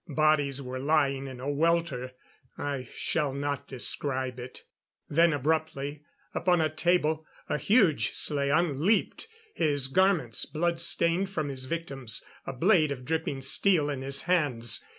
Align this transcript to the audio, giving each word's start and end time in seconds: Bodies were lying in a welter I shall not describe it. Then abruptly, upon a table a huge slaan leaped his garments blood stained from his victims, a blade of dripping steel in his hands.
Bodies 0.09 0.63
were 0.63 0.79
lying 0.79 1.27
in 1.27 1.39
a 1.39 1.47
welter 1.47 2.13
I 2.57 2.87
shall 2.91 3.35
not 3.35 3.67
describe 3.67 4.39
it. 4.39 4.63
Then 5.07 5.31
abruptly, 5.31 6.01
upon 6.33 6.59
a 6.59 6.73
table 6.73 7.23
a 7.47 7.59
huge 7.59 8.11
slaan 8.13 8.79
leaped 8.83 9.27
his 9.53 9.85
garments 9.85 10.45
blood 10.47 10.81
stained 10.81 11.29
from 11.29 11.49
his 11.49 11.65
victims, 11.65 12.23
a 12.47 12.53
blade 12.53 12.91
of 12.91 13.05
dripping 13.05 13.43
steel 13.43 13.91
in 13.91 14.01
his 14.01 14.23
hands. 14.23 14.83